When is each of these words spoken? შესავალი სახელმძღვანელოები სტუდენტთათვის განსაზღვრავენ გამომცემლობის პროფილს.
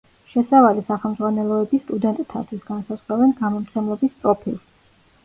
შესავალი 0.29 0.83
სახელმძღვანელოები 0.85 1.79
სტუდენტთათვის 1.83 2.63
განსაზღვრავენ 2.71 3.37
გამომცემლობის 3.43 4.17
პროფილს. 4.25 4.65